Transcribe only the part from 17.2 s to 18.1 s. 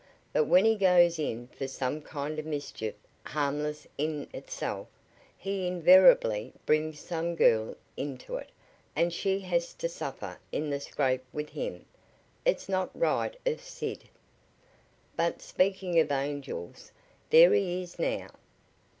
there he is